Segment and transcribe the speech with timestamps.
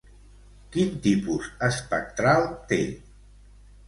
[0.75, 2.81] Quin tipus espectral té?